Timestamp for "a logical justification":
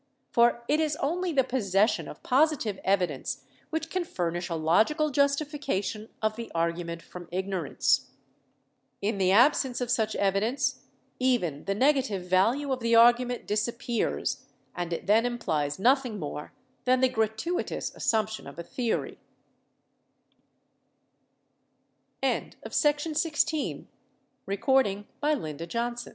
4.49-6.09